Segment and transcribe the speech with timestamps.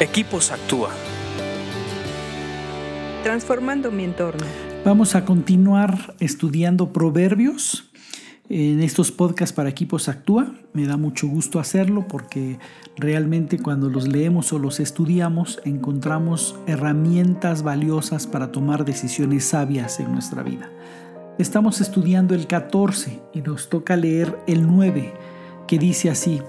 [0.00, 0.90] Equipos Actúa.
[3.22, 4.44] Transformando mi entorno.
[4.84, 7.92] Vamos a continuar estudiando proverbios
[8.48, 10.52] en estos podcasts para Equipos Actúa.
[10.72, 12.58] Me da mucho gusto hacerlo porque
[12.96, 20.10] realmente cuando los leemos o los estudiamos encontramos herramientas valiosas para tomar decisiones sabias en
[20.10, 20.72] nuestra vida.
[21.38, 25.14] Estamos estudiando el 14 y nos toca leer el 9
[25.68, 26.42] que dice así,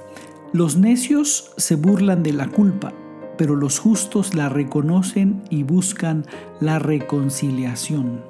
[0.52, 2.92] los necios se burlan de la culpa
[3.38, 6.26] pero los justos la reconocen y buscan
[6.60, 8.24] la reconciliación.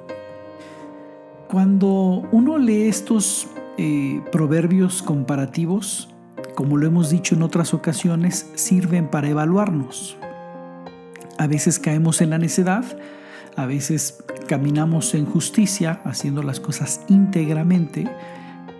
[1.48, 3.46] Cuando uno lee estos
[3.78, 6.08] eh, proverbios comparativos,
[6.54, 10.16] como lo hemos dicho en otras ocasiones, sirven para evaluarnos.
[11.38, 12.84] A veces caemos en la necedad,
[13.56, 18.10] a veces caminamos en justicia, haciendo las cosas íntegramente,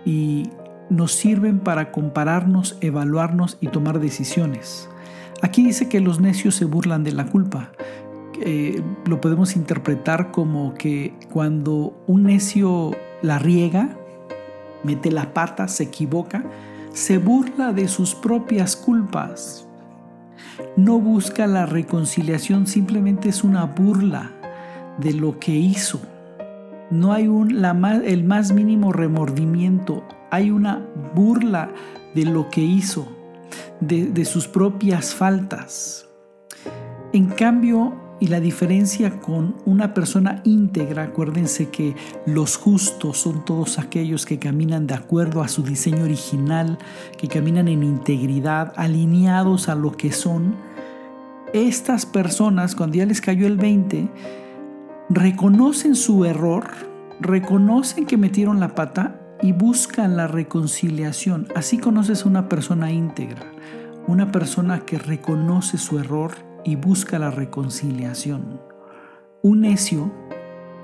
[0.05, 0.49] y
[0.89, 4.89] nos sirven para compararnos, evaluarnos y tomar decisiones.
[5.41, 7.71] Aquí dice que los necios se burlan de la culpa.
[8.41, 13.97] Eh, lo podemos interpretar como que cuando un necio la riega,
[14.83, 16.43] mete la pata, se equivoca,
[16.91, 19.67] se burla de sus propias culpas.
[20.75, 24.31] No busca la reconciliación, simplemente es una burla
[24.97, 25.99] de lo que hizo.
[26.89, 27.63] No hay un,
[28.05, 31.69] el más mínimo remordimiento, hay una burla
[32.15, 33.16] de lo que hizo
[33.79, 36.07] de, sus propias faltas.
[37.13, 43.77] En cambio, y la diferencia con una persona íntegra, acuérdense que los justos son todos
[43.77, 46.79] aquellos que caminan de acuerdo a su diseño original,
[47.17, 50.55] que caminan en integridad, alineados a lo que son.
[51.53, 54.09] Estas personas, cuando ya les cayó el 20,
[55.09, 56.65] reconocen su error,
[57.21, 61.47] reconocen que metieron la pata y buscan la reconciliación.
[61.55, 63.51] Así conoces a una persona íntegra,
[64.07, 66.31] una persona que reconoce su error
[66.63, 68.59] y busca la reconciliación.
[69.41, 70.11] Un necio,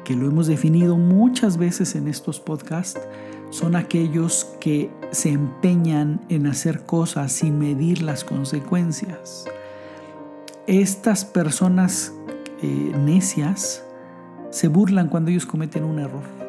[0.05, 3.01] que lo hemos definido muchas veces en estos podcasts,
[3.50, 9.45] son aquellos que se empeñan en hacer cosas sin medir las consecuencias.
[10.66, 12.13] Estas personas
[12.61, 13.83] eh, necias
[14.49, 16.42] se burlan cuando ellos cometen un error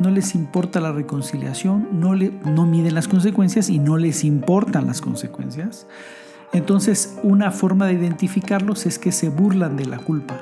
[0.00, 5.86] no les importa la reconciliación, no, miden las consecuencias y no les importan las consecuencias.
[6.52, 10.40] Entonces, una forma de identificarlos es que se burlan de la culpa.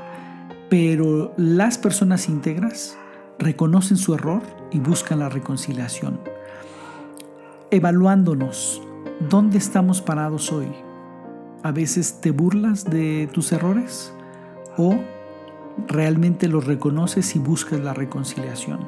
[0.71, 2.97] Pero las personas íntegras
[3.39, 6.21] reconocen su error y buscan la reconciliación.
[7.71, 8.81] Evaluándonos,
[9.29, 10.69] ¿dónde estamos parados hoy?
[11.63, 14.13] A veces te burlas de tus errores
[14.77, 14.99] o
[15.87, 18.81] realmente los reconoces y buscas la reconciliación.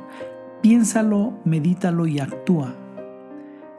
[0.62, 2.75] Piénsalo, medítalo y actúa.